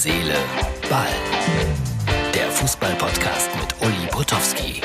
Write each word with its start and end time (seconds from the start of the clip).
Seele, 0.00 0.36
Ball. 0.88 1.08
Der 2.32 2.48
Fußball-Podcast 2.52 3.50
mit 3.56 3.74
Uli 3.84 4.06
Potowski. 4.12 4.80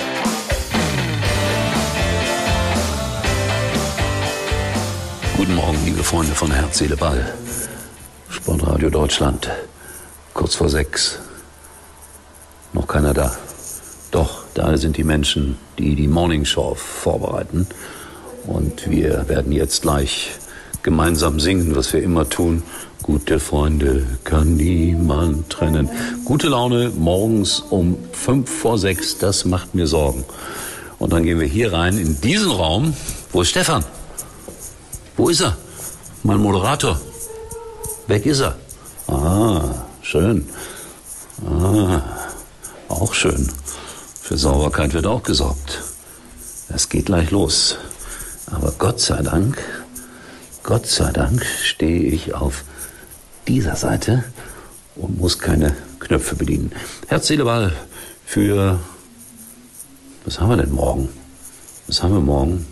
Guten 5.37 5.53
Morgen, 5.53 5.77
liebe 5.85 6.03
Freunde 6.03 6.33
von 6.33 6.49
Herz, 6.49 6.79
Seele, 6.79 6.97
Ball. 6.97 7.31
Sportradio 8.27 8.89
Deutschland. 8.89 9.51
Kurz 10.33 10.55
vor 10.55 10.69
sechs. 10.69 11.19
Noch 12.73 12.87
keiner 12.87 13.13
da. 13.13 13.37
Doch, 14.09 14.45
da 14.55 14.75
sind 14.77 14.97
die 14.97 15.03
Menschen, 15.03 15.59
die 15.77 15.93
die 15.93 16.07
Morning 16.07 16.43
Show 16.43 16.73
vorbereiten. 16.73 17.67
Und 18.47 18.89
wir 18.89 19.29
werden 19.29 19.51
jetzt 19.51 19.83
gleich 19.83 20.31
gemeinsam 20.83 21.39
singen, 21.39 21.75
was 21.75 21.93
wir 21.93 22.03
immer 22.03 22.29
tun. 22.29 22.61
Gute 23.01 23.39
Freunde 23.39 24.05
kann 24.23 24.55
niemand 24.55 25.49
trennen. 25.49 25.89
Gute 26.23 26.47
Laune 26.47 26.91
morgens 26.95 27.59
um 27.69 27.97
fünf 28.13 28.49
vor 28.49 28.77
sechs, 28.77 29.17
das 29.17 29.45
macht 29.45 29.75
mir 29.75 29.87
Sorgen. 29.87 30.23
Und 30.99 31.11
dann 31.11 31.23
gehen 31.23 31.39
wir 31.39 31.47
hier 31.47 31.73
rein 31.73 31.97
in 31.97 32.21
diesen 32.21 32.51
Raum. 32.51 32.93
Wo 33.31 33.41
ist 33.41 33.49
Stefan? 33.49 33.83
Wo 35.17 35.29
ist 35.29 35.41
er? 35.41 35.57
Mein 36.23 36.37
Moderator. 36.37 36.99
Weg 38.07 38.25
ist 38.25 38.41
er. 38.41 38.55
Ah, 39.07 39.85
schön. 40.01 40.47
Ah, 41.45 42.01
auch 42.87 43.13
schön. 43.13 43.49
Für 44.21 44.37
Sauberkeit 44.37 44.93
wird 44.93 45.07
auch 45.07 45.23
gesorgt. 45.23 45.81
Es 46.69 46.87
geht 46.87 47.07
gleich 47.07 47.31
los. 47.31 47.77
Aber 48.47 48.71
Gott 48.77 49.01
sei 49.01 49.21
Dank, 49.21 49.57
Gott 50.63 50.87
sei 50.87 51.11
Dank 51.11 51.45
stehe 51.45 52.03
ich 52.03 52.33
auf 52.33 52.63
dieser 53.49 53.75
Seite 53.75 54.23
und 54.95 55.19
muss 55.19 55.37
keine 55.37 55.75
Knöpfe 55.99 56.37
bedienen. 56.37 56.71
Herz, 57.07 57.27
Seele, 57.27 57.73
für, 58.25 58.79
was 60.23 60.39
haben 60.39 60.51
wir 60.51 60.57
denn 60.63 60.71
morgen? 60.71 61.09
Was 61.87 62.01
haben 62.01 62.13
wir 62.13 62.21
morgen? 62.21 62.65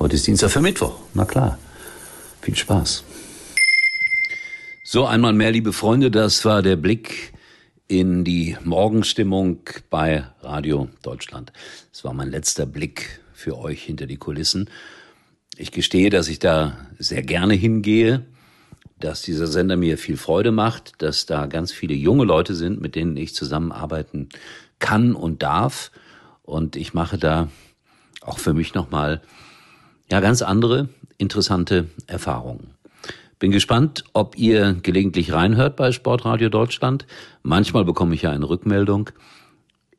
Heute 0.00 0.16
ist 0.16 0.26
Dienstag 0.26 0.50
für 0.50 0.60
Mittwoch. 0.60 0.98
Na 1.14 1.24
klar. 1.24 1.58
Viel 2.42 2.56
Spaß. 2.56 3.04
So, 4.82 5.06
einmal 5.06 5.32
mehr, 5.32 5.52
liebe 5.52 5.72
Freunde, 5.72 6.10
das 6.10 6.44
war 6.44 6.60
der 6.62 6.74
Blick 6.74 7.32
in 7.86 8.24
die 8.24 8.56
Morgenstimmung 8.64 9.60
bei 9.90 10.24
Radio 10.42 10.88
Deutschland. 11.02 11.52
Es 11.92 12.02
war 12.02 12.14
mein 12.14 12.30
letzter 12.30 12.66
Blick 12.66 13.20
für 13.32 13.56
euch 13.58 13.84
hinter 13.84 14.06
die 14.06 14.16
Kulissen. 14.16 14.68
Ich 15.60 15.72
gestehe, 15.72 16.08
dass 16.08 16.28
ich 16.28 16.38
da 16.38 16.76
sehr 17.00 17.22
gerne 17.22 17.54
hingehe, 17.54 18.24
dass 19.00 19.22
dieser 19.22 19.48
Sender 19.48 19.76
mir 19.76 19.98
viel 19.98 20.16
Freude 20.16 20.52
macht, 20.52 21.02
dass 21.02 21.26
da 21.26 21.46
ganz 21.46 21.72
viele 21.72 21.94
junge 21.94 22.24
Leute 22.24 22.54
sind, 22.54 22.80
mit 22.80 22.94
denen 22.94 23.16
ich 23.16 23.34
zusammenarbeiten 23.34 24.28
kann 24.78 25.16
und 25.16 25.42
darf. 25.42 25.90
Und 26.42 26.76
ich 26.76 26.94
mache 26.94 27.18
da 27.18 27.48
auch 28.20 28.38
für 28.38 28.54
mich 28.54 28.74
nochmal 28.74 29.20
ja 30.08 30.20
ganz 30.20 30.42
andere 30.42 30.90
interessante 31.16 31.88
Erfahrungen. 32.06 32.70
Bin 33.40 33.50
gespannt, 33.50 34.04
ob 34.12 34.38
ihr 34.38 34.76
gelegentlich 34.80 35.32
reinhört 35.32 35.74
bei 35.74 35.90
Sportradio 35.90 36.50
Deutschland. 36.50 37.04
Manchmal 37.42 37.84
bekomme 37.84 38.14
ich 38.14 38.22
ja 38.22 38.30
eine 38.30 38.48
Rückmeldung. 38.48 39.10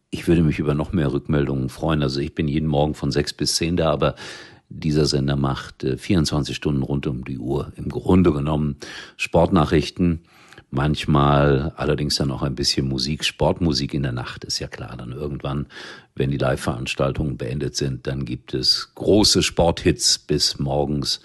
Ich 0.09 0.25
würde 0.25 0.41
mich 0.41 0.57
über 0.57 0.73
noch 0.73 0.93
mehr 0.93 1.11
Rückmeldungen 1.11 1.67
freuen. 1.67 2.01
Also 2.01 2.21
ich 2.21 2.33
bin 2.33 2.47
jeden 2.47 2.67
Morgen 2.67 2.95
von 2.95 3.11
sechs 3.11 3.33
bis 3.33 3.57
zehn 3.57 3.75
da, 3.75 3.91
aber 3.91 4.15
dieser 4.69 5.05
Sender 5.05 5.35
macht 5.35 5.83
24 5.83 6.55
Stunden 6.55 6.83
rund 6.83 7.07
um 7.07 7.25
die 7.25 7.39
Uhr 7.39 7.73
im 7.75 7.89
Grunde 7.89 8.31
genommen 8.31 8.77
Sportnachrichten. 9.17 10.21
Manchmal 10.71 11.73
allerdings 11.75 12.15
dann 12.17 12.29
auch 12.29 12.43
ein 12.43 12.53
bisschen 12.53 12.87
Musik, 12.87 13.25
Sportmusik 13.25 13.95
in 13.95 14.03
der 14.03 14.11
Nacht, 14.11 14.43
ist 14.43 14.59
ja 14.59 14.67
klar. 14.67 14.95
Dann 14.95 15.11
irgendwann, 15.11 15.65
wenn 16.15 16.29
die 16.29 16.37
Live-Veranstaltungen 16.37 17.37
beendet 17.37 17.75
sind, 17.75 18.05
dann 18.05 18.23
gibt 18.23 18.53
es 18.53 18.91
große 18.93 19.41
Sporthits 19.41 20.19
bis 20.19 20.59
morgens 20.59 21.21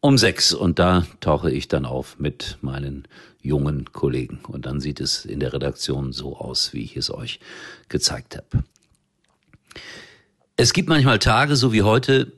um 0.00 0.16
sechs. 0.16 0.54
Und 0.54 0.78
da 0.78 1.04
tauche 1.20 1.50
ich 1.50 1.68
dann 1.68 1.84
auf 1.84 2.18
mit 2.18 2.56
meinen 2.62 3.06
jungen 3.42 3.92
Kollegen. 3.92 4.40
Und 4.48 4.64
dann 4.64 4.80
sieht 4.80 5.00
es 5.00 5.26
in 5.26 5.40
der 5.40 5.52
Redaktion 5.52 6.12
so 6.12 6.38
aus, 6.38 6.72
wie 6.72 6.82
ich 6.82 6.96
es 6.96 7.12
euch 7.12 7.38
gezeigt 7.90 8.38
habe. 8.38 8.64
Es 10.56 10.72
gibt 10.72 10.88
manchmal 10.88 11.18
Tage, 11.18 11.56
so 11.56 11.74
wie 11.74 11.82
heute, 11.82 12.32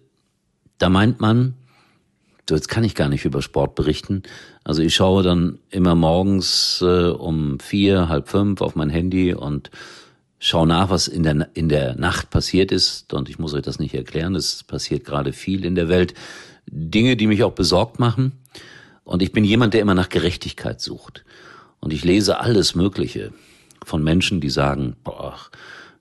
da 0.82 0.88
meint 0.88 1.20
man, 1.20 1.54
so 2.48 2.56
jetzt 2.56 2.68
kann 2.68 2.82
ich 2.82 2.96
gar 2.96 3.08
nicht 3.08 3.24
über 3.24 3.40
Sport 3.40 3.76
berichten. 3.76 4.24
Also 4.64 4.82
ich 4.82 4.96
schaue 4.96 5.22
dann 5.22 5.60
immer 5.70 5.94
morgens 5.94 6.82
äh, 6.82 7.10
um 7.10 7.60
vier, 7.60 8.08
halb 8.08 8.28
fünf 8.28 8.60
auf 8.60 8.74
mein 8.74 8.90
Handy 8.90 9.32
und 9.32 9.70
schaue 10.40 10.66
nach, 10.66 10.90
was 10.90 11.06
in 11.06 11.22
der, 11.22 11.48
in 11.54 11.68
der 11.68 11.94
Nacht 11.94 12.30
passiert 12.30 12.72
ist. 12.72 13.14
Und 13.14 13.28
ich 13.28 13.38
muss 13.38 13.54
euch 13.54 13.62
das 13.62 13.78
nicht 13.78 13.94
erklären, 13.94 14.34
es 14.34 14.64
passiert 14.64 15.04
gerade 15.04 15.32
viel 15.32 15.64
in 15.64 15.76
der 15.76 15.88
Welt. 15.88 16.14
Dinge, 16.66 17.16
die 17.16 17.28
mich 17.28 17.44
auch 17.44 17.52
besorgt 17.52 18.00
machen. 18.00 18.32
Und 19.04 19.22
ich 19.22 19.30
bin 19.30 19.44
jemand, 19.44 19.74
der 19.74 19.82
immer 19.82 19.94
nach 19.94 20.08
Gerechtigkeit 20.08 20.80
sucht. 20.80 21.24
Und 21.78 21.92
ich 21.92 22.02
lese 22.02 22.40
alles 22.40 22.74
Mögliche 22.74 23.32
von 23.84 24.02
Menschen, 24.02 24.40
die 24.40 24.50
sagen, 24.50 24.96
boah, 25.04 25.36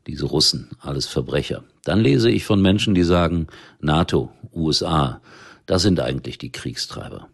diese 0.07 0.25
Russen, 0.25 0.69
alles 0.79 1.07
Verbrecher. 1.07 1.63
Dann 1.83 1.99
lese 1.99 2.29
ich 2.29 2.45
von 2.45 2.61
Menschen, 2.61 2.95
die 2.95 3.03
sagen, 3.03 3.47
NATO, 3.79 4.31
USA, 4.53 5.21
das 5.65 5.83
sind 5.83 5.99
eigentlich 5.99 6.37
die 6.37 6.51
Kriegstreiber. 6.51 7.27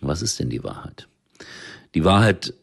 Was 0.00 0.22
ist 0.22 0.38
denn 0.38 0.50
die 0.50 0.64
Wahrheit? 0.64 1.08
Die 1.94 2.04
Wahrheit 2.04 2.54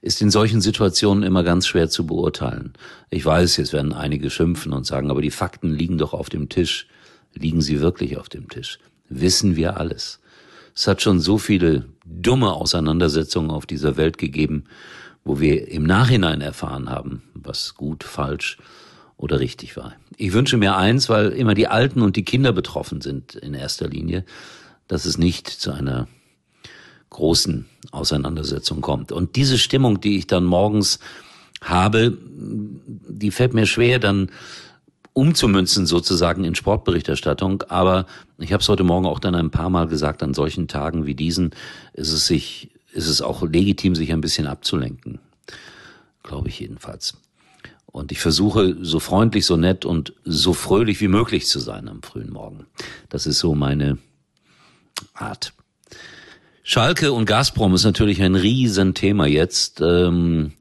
ist 0.00 0.20
in 0.20 0.30
solchen 0.30 0.60
Situationen 0.60 1.22
immer 1.22 1.44
ganz 1.44 1.66
schwer 1.66 1.88
zu 1.88 2.06
beurteilen. 2.06 2.72
Ich 3.10 3.24
weiß, 3.24 3.56
jetzt 3.56 3.72
werden 3.72 3.92
einige 3.92 4.30
schimpfen 4.30 4.72
und 4.72 4.86
sagen, 4.86 5.10
aber 5.10 5.22
die 5.22 5.30
Fakten 5.30 5.72
liegen 5.72 5.98
doch 5.98 6.12
auf 6.12 6.28
dem 6.28 6.48
Tisch. 6.48 6.88
Liegen 7.34 7.62
sie 7.62 7.80
wirklich 7.80 8.18
auf 8.18 8.28
dem 8.28 8.48
Tisch? 8.48 8.78
Wissen 9.08 9.56
wir 9.56 9.78
alles? 9.78 10.20
Es 10.74 10.86
hat 10.86 11.02
schon 11.02 11.20
so 11.20 11.38
viele 11.38 11.86
dumme 12.04 12.52
Auseinandersetzungen 12.52 13.50
auf 13.50 13.66
dieser 13.66 13.96
Welt 13.96 14.18
gegeben, 14.18 14.64
wo 15.24 15.40
wir 15.40 15.68
im 15.68 15.84
Nachhinein 15.84 16.40
erfahren 16.40 16.90
haben, 16.90 17.22
was 17.44 17.74
gut, 17.74 18.04
falsch 18.04 18.58
oder 19.16 19.40
richtig 19.40 19.76
war. 19.76 19.94
Ich 20.16 20.32
wünsche 20.32 20.56
mir 20.56 20.76
eins, 20.76 21.08
weil 21.08 21.28
immer 21.30 21.54
die 21.54 21.68
Alten 21.68 22.02
und 22.02 22.16
die 22.16 22.24
Kinder 22.24 22.52
betroffen 22.52 23.00
sind 23.00 23.34
in 23.34 23.54
erster 23.54 23.88
Linie, 23.88 24.24
dass 24.88 25.04
es 25.04 25.16
nicht 25.18 25.48
zu 25.48 25.72
einer 25.72 26.08
großen 27.10 27.66
Auseinandersetzung 27.90 28.80
kommt. 28.80 29.12
Und 29.12 29.36
diese 29.36 29.58
Stimmung, 29.58 30.00
die 30.00 30.16
ich 30.16 30.26
dann 30.26 30.44
morgens 30.44 30.98
habe, 31.62 32.16
die 32.18 33.30
fällt 33.30 33.54
mir 33.54 33.66
schwer, 33.66 33.98
dann 33.98 34.30
umzumünzen 35.12 35.86
sozusagen 35.86 36.44
in 36.44 36.54
Sportberichterstattung. 36.54 37.62
Aber 37.68 38.06
ich 38.38 38.52
habe 38.52 38.62
es 38.62 38.68
heute 38.68 38.82
Morgen 38.82 39.06
auch 39.06 39.20
dann 39.20 39.34
ein 39.34 39.50
paar 39.50 39.70
Mal 39.70 39.86
gesagt, 39.86 40.22
an 40.22 40.34
solchen 40.34 40.68
Tagen 40.68 41.06
wie 41.06 41.14
diesen 41.14 41.50
ist 41.92 42.12
es 42.12 42.26
sich, 42.26 42.70
ist 42.92 43.08
es 43.08 43.22
auch 43.22 43.42
legitim, 43.42 43.94
sich 43.94 44.12
ein 44.12 44.20
bisschen 44.20 44.46
abzulenken. 44.46 45.20
Glaube 46.22 46.48
ich 46.48 46.60
jedenfalls. 46.60 47.14
Und 47.92 48.10
ich 48.10 48.20
versuche, 48.20 48.76
so 48.80 49.00
freundlich, 49.00 49.44
so 49.44 49.56
nett 49.56 49.84
und 49.84 50.14
so 50.24 50.54
fröhlich 50.54 51.00
wie 51.02 51.08
möglich 51.08 51.46
zu 51.46 51.60
sein 51.60 51.88
am 51.88 52.02
frühen 52.02 52.32
Morgen. 52.32 52.66
Das 53.10 53.26
ist 53.26 53.38
so 53.38 53.54
meine 53.54 53.98
Art. 55.14 55.52
Schalke 56.62 57.12
und 57.12 57.26
Gazprom 57.26 57.74
ist 57.74 57.84
natürlich 57.84 58.22
ein 58.22 58.34
Riesenthema 58.34 59.26
jetzt. 59.26 59.82
Ähm, 59.82 60.52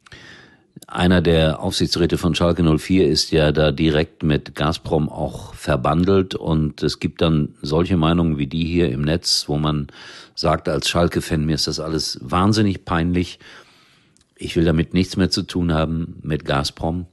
einer 0.87 1.21
der 1.21 1.61
Aufsichtsräte 1.61 2.17
von 2.17 2.35
Schalke 2.35 2.63
04 2.63 3.07
ist 3.07 3.31
ja 3.31 3.53
da 3.53 3.71
direkt 3.71 4.23
mit 4.23 4.53
Gazprom 4.55 5.07
auch 5.07 5.53
verbandelt 5.53 6.35
und 6.35 6.83
es 6.83 6.99
gibt 6.99 7.21
dann 7.21 7.55
solche 7.61 7.95
Meinungen 7.95 8.37
wie 8.37 8.47
die 8.47 8.65
hier 8.65 8.91
im 8.91 9.03
Netz, 9.03 9.45
wo 9.47 9.57
man 9.57 9.87
sagt 10.35 10.67
als 10.67 10.89
Schalke-Fan, 10.89 11.45
mir 11.45 11.55
ist 11.55 11.67
das 11.67 11.79
alles 11.79 12.19
wahnsinnig 12.21 12.83
peinlich 12.83 13.39
ich 14.41 14.55
will 14.55 14.65
damit 14.65 14.93
nichts 14.93 15.17
mehr 15.17 15.29
zu 15.29 15.43
tun 15.43 15.71
haben 15.71 16.19
mit 16.23 16.45
Gazprom. 16.45 17.05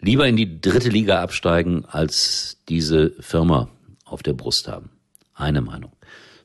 Lieber 0.00 0.26
in 0.26 0.36
die 0.36 0.60
dritte 0.60 0.88
Liga 0.88 1.20
absteigen, 1.20 1.84
als 1.84 2.58
diese 2.68 3.10
Firma 3.20 3.68
auf 4.04 4.22
der 4.22 4.32
Brust 4.32 4.68
haben. 4.68 4.90
Eine 5.34 5.60
Meinung. 5.60 5.92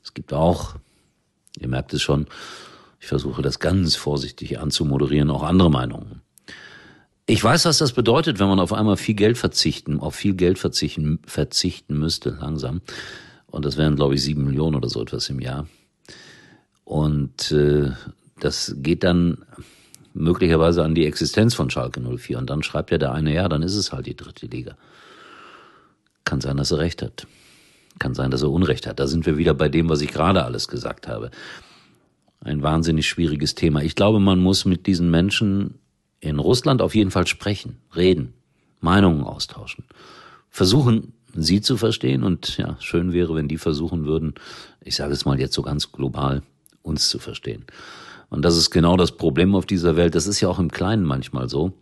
Es 0.03 0.13
gibt 0.13 0.33
auch, 0.33 0.75
ihr 1.59 1.67
merkt 1.67 1.93
es 1.93 2.01
schon, 2.01 2.27
ich 2.99 3.07
versuche 3.07 3.41
das 3.41 3.59
ganz 3.59 3.95
vorsichtig 3.95 4.59
anzumoderieren, 4.59 5.29
auch 5.29 5.43
andere 5.43 5.69
Meinungen. 5.69 6.21
Ich 7.25 7.43
weiß, 7.43 7.65
was 7.65 7.77
das 7.77 7.91
bedeutet, 7.91 8.39
wenn 8.39 8.47
man 8.47 8.59
auf 8.59 8.73
einmal 8.73 8.97
viel 8.97 9.15
Geld 9.15 9.37
verzichten, 9.37 9.99
auf 9.99 10.15
viel 10.15 10.33
Geld 10.33 10.57
verzichten, 10.57 11.19
verzichten 11.25 11.99
müsste, 11.99 12.37
langsam. 12.39 12.81
Und 13.47 13.65
das 13.65 13.77
wären, 13.77 13.95
glaube 13.95 14.15
ich, 14.15 14.23
sieben 14.23 14.45
Millionen 14.45 14.75
oder 14.75 14.89
so 14.89 15.01
etwas 15.01 15.29
im 15.29 15.39
Jahr. 15.39 15.67
Und 16.85 17.51
äh, 17.51 17.91
das 18.39 18.75
geht 18.77 19.03
dann 19.03 19.39
möglicherweise 20.17 20.83
an 20.83 20.95
die 20.95 21.05
Existenz 21.05 21.55
von 21.55 21.69
Schalke 21.69 22.01
04. 22.01 22.37
Und 22.37 22.49
dann 22.49 22.63
schreibt 22.63 22.91
ja 22.91 22.97
der 22.97 23.13
eine, 23.13 23.33
ja, 23.33 23.47
dann 23.47 23.63
ist 23.63 23.75
es 23.75 23.91
halt 23.91 24.05
die 24.05 24.15
dritte 24.15 24.47
Liga. 24.47 24.75
Kann 26.25 26.41
sein, 26.41 26.57
dass 26.57 26.71
er 26.71 26.79
recht 26.79 27.01
hat. 27.01 27.27
Kann 27.99 28.13
sein, 28.13 28.31
dass 28.31 28.41
er 28.41 28.51
Unrecht 28.51 28.85
hat. 28.87 28.99
Da 28.99 29.07
sind 29.07 29.25
wir 29.25 29.37
wieder 29.37 29.53
bei 29.53 29.69
dem, 29.69 29.89
was 29.89 30.01
ich 30.01 30.11
gerade 30.11 30.43
alles 30.43 30.67
gesagt 30.67 31.07
habe. 31.07 31.31
ein 32.41 32.61
wahnsinnig 32.61 33.07
schwieriges 33.07 33.55
Thema. 33.55 33.81
Ich 33.81 33.95
glaube, 33.95 34.19
man 34.19 34.39
muss 34.39 34.65
mit 34.65 34.85
diesen 34.85 35.09
Menschen 35.09 35.79
in 36.19 36.39
Russland 36.39 36.81
auf 36.81 36.95
jeden 36.95 37.11
Fall 37.11 37.27
sprechen, 37.27 37.77
reden, 37.95 38.33
Meinungen 38.79 39.23
austauschen, 39.23 39.85
versuchen, 40.49 41.13
sie 41.33 41.61
zu 41.61 41.77
verstehen 41.77 42.23
und 42.23 42.57
ja, 42.57 42.77
schön 42.79 43.13
wäre, 43.13 43.35
wenn 43.35 43.47
die 43.47 43.57
versuchen 43.57 44.05
würden, 44.05 44.35
ich 44.81 44.95
sage 44.95 45.13
es 45.13 45.25
mal 45.25 45.39
jetzt 45.39 45.53
so 45.53 45.61
ganz 45.61 45.91
global, 45.91 46.41
uns 46.81 47.09
zu 47.09 47.19
verstehen. 47.19 47.65
Und 48.29 48.43
das 48.43 48.57
ist 48.57 48.71
genau 48.71 48.97
das 48.97 49.13
Problem 49.13 49.55
auf 49.55 49.65
dieser 49.65 49.95
Welt. 49.95 50.15
Das 50.15 50.27
ist 50.27 50.41
ja 50.41 50.49
auch 50.49 50.59
im 50.59 50.71
Kleinen 50.71 51.03
manchmal 51.03 51.49
so. 51.49 51.73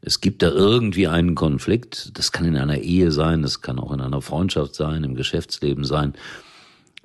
Es 0.00 0.20
gibt 0.20 0.42
da 0.42 0.50
irgendwie 0.50 1.08
einen 1.08 1.34
Konflikt. 1.34 2.16
Das 2.18 2.32
kann 2.32 2.46
in 2.46 2.56
einer 2.56 2.78
Ehe 2.78 3.10
sein, 3.10 3.42
das 3.42 3.60
kann 3.60 3.78
auch 3.78 3.92
in 3.92 4.00
einer 4.00 4.22
Freundschaft 4.22 4.74
sein, 4.74 5.04
im 5.04 5.14
Geschäftsleben 5.14 5.84
sein. 5.84 6.14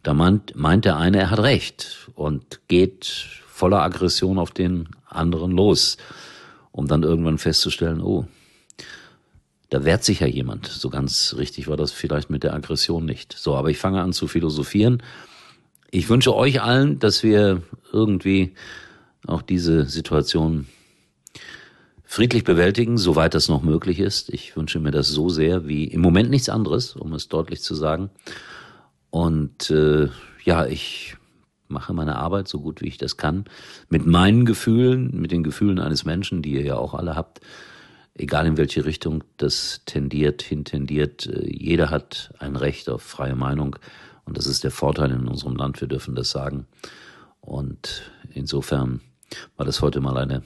Da 0.04 0.14
meint, 0.14 0.56
meint 0.56 0.86
der 0.86 0.98
eine, 0.98 1.20
er 1.20 1.32
hat 1.32 1.40
recht 1.40 2.10
und 2.16 2.60
geht 2.68 3.06
voller 3.48 3.82
Aggression 3.82 4.40
auf 4.40 4.52
den 4.52 4.90
anderen 5.06 5.52
los, 5.52 5.98
um 6.72 6.88
dann 6.88 7.04
irgendwann 7.04 7.38
festzustellen, 7.38 8.02
oh, 8.02 8.26
da 9.70 9.86
wehrt 9.86 10.04
sich 10.04 10.20
ja 10.20 10.28
jemand. 10.28 10.68
So 10.68 10.90
ganz 10.90 11.36
richtig 11.38 11.68
war 11.68 11.78
das 11.78 11.92
vielleicht 11.92 12.30
mit 12.30 12.44
der 12.44 12.54
Aggression 12.54 13.06
nicht. 13.06 13.34
So, 13.34 13.56
aber 13.56 13.70
ich 13.70 13.78
fange 13.78 14.02
an 14.02 14.14
zu 14.14 14.28
philosophieren. 14.28 15.02
Ich 15.94 16.08
wünsche 16.08 16.34
euch 16.34 16.62
allen, 16.62 17.00
dass 17.00 17.22
wir 17.22 17.64
irgendwie 17.92 18.54
auch 19.28 19.42
diese 19.42 19.86
Situation 19.86 20.68
friedlich 22.06 22.46
bewältigen, 22.46 22.98
soweit 22.98 23.34
das 23.34 23.50
noch 23.50 23.62
möglich 23.62 24.00
ist. 24.00 24.30
Ich 24.30 24.56
wünsche 24.56 24.80
mir 24.80 24.92
das 24.92 25.10
so 25.10 25.28
sehr 25.28 25.68
wie 25.68 25.84
im 25.84 26.00
Moment 26.00 26.30
nichts 26.30 26.48
anderes, 26.48 26.96
um 26.96 27.12
es 27.12 27.28
deutlich 27.28 27.62
zu 27.62 27.76
sagen. 27.76 28.10
Und 29.10 29.70
äh, 29.70 30.08
ja, 30.46 30.66
ich 30.66 31.18
mache 31.68 31.94
meine 31.94 32.16
Arbeit 32.16 32.48
so 32.48 32.62
gut 32.62 32.82
wie 32.82 32.88
ich 32.88 32.98
das 32.98 33.18
kann, 33.18 33.44
mit 33.90 34.06
meinen 34.06 34.46
Gefühlen, 34.46 35.20
mit 35.20 35.32
den 35.32 35.44
Gefühlen 35.44 35.80
eines 35.80 36.06
Menschen, 36.06 36.42
die 36.42 36.54
ihr 36.54 36.64
ja 36.64 36.78
auch 36.78 36.94
alle 36.94 37.18
habt, 37.18 37.42
egal 38.16 38.48
in 38.48 38.56
welche 38.56 38.86
Richtung 38.86 39.26
das 39.36 39.82
tendiert, 39.86 40.42
hintendiert. 40.42 41.28
Äh, 41.28 41.50
jeder 41.50 41.90
hat 41.90 42.34
ein 42.40 42.56
Recht 42.56 42.90
auf 42.90 43.02
freie 43.02 43.36
Meinung 43.36 43.76
und 44.26 44.38
das 44.38 44.46
ist 44.48 44.64
der 44.64 44.72
Vorteil 44.72 45.12
in 45.12 45.28
unserem 45.28 45.56
Land, 45.56 45.82
wir 45.82 45.88
dürfen 45.88 46.16
das 46.16 46.32
sagen. 46.32 46.68
Und 47.42 48.12
insofern 48.34 49.02
war 49.58 49.66
das 49.66 49.82
heute 49.82 50.02
mal 50.02 50.18
eine 50.18 50.44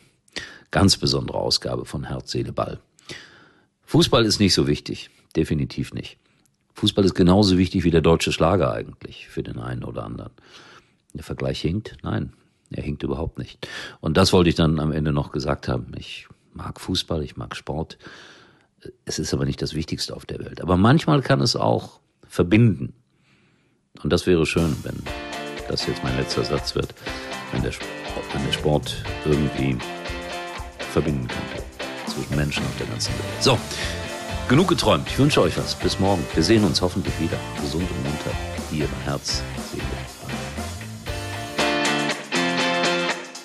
ganz 0.72 0.98
besondere 0.98 1.38
Ausgabe 1.38 1.86
von 1.86 2.06
Herz, 2.06 2.32
Seele, 2.32 2.54
Ball. 2.54 2.80
Fußball 3.84 4.26
ist 4.26 4.40
nicht 4.40 4.54
so 4.54 4.68
wichtig, 4.68 5.10
definitiv 5.36 5.94
nicht. 5.94 6.18
Fußball 6.74 7.06
ist 7.06 7.16
genauso 7.16 7.58
wichtig 7.58 7.84
wie 7.84 7.92
der 7.92 8.02
deutsche 8.02 8.32
Schlager 8.32 8.72
eigentlich 8.72 9.28
für 9.30 9.44
den 9.44 9.60
einen 9.60 9.84
oder 9.84 10.04
anderen. 10.04 10.32
Der 11.14 11.24
Vergleich 11.24 11.62
hinkt? 11.62 11.96
Nein, 12.04 12.34
er 12.72 12.84
hinkt 12.84 13.04
überhaupt 13.04 13.38
nicht. 13.38 13.68
Und 14.02 14.18
das 14.18 14.34
wollte 14.34 14.50
ich 14.50 14.56
dann 14.56 14.80
am 14.80 14.92
Ende 14.92 15.14
noch 15.14 15.32
gesagt 15.32 15.68
haben. 15.70 15.94
Ich 15.98 16.28
mag 16.54 16.82
Fußball, 16.82 17.24
ich 17.24 17.38
mag 17.38 17.56
Sport. 17.56 17.98
Es 19.06 19.20
ist 19.20 19.34
aber 19.34 19.46
nicht 19.46 19.62
das 19.62 19.74
Wichtigste 19.74 20.16
auf 20.16 20.26
der 20.26 20.40
Welt. 20.40 20.62
Aber 20.62 20.76
manchmal 20.76 21.22
kann 21.22 21.40
es 21.40 21.56
auch 21.56 22.02
verbinden. 22.28 22.94
Und 24.04 24.12
das 24.12 24.28
wäre 24.28 24.46
schön, 24.46 24.76
wenn 24.84 25.02
das 25.68 25.88
jetzt 25.88 26.04
mein 26.04 26.16
letzter 26.18 26.44
Satz 26.44 26.76
wird, 26.76 26.94
wenn 27.52 27.64
der, 27.64 27.72
wenn 28.34 28.46
der 28.46 28.54
Sport 28.54 29.04
irgendwie 29.26 29.78
verbinden 30.92 31.28
könnte 31.28 31.64
zwischen 32.12 32.36
Menschen 32.36 32.64
auf 32.64 32.78
der 32.78 32.88
ganzen 32.88 33.14
Welt. 33.14 33.44
So, 33.44 33.58
genug 34.48 34.68
geträumt. 34.68 35.08
Ich 35.08 35.18
wünsche 35.18 35.42
euch 35.42 35.58
was. 35.58 35.76
Bis 35.76 36.00
morgen. 36.00 36.26
Wir 36.34 36.44
sehen 36.44 36.64
uns 36.64 36.82
hoffentlich 36.82 37.14
wieder. 37.20 37.38
Gesund 37.62 37.90
und 37.90 38.04
munter. 38.04 38.32
Bei 38.72 39.12
Herz, 39.12 39.42
Seele. 39.72 39.84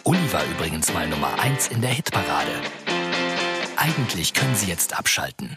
Uli 0.05 0.33
war 0.33 0.45
übrigens 0.45 0.93
mal 0.93 1.07
Nummer 1.09 1.39
1 1.39 1.69
in 1.69 1.81
der 1.81 1.91
Hitparade. 1.91 2.51
Eigentlich 3.77 4.35
können 4.35 4.55
Sie 4.55 4.67
jetzt 4.67 4.99
abschalten. 4.99 5.57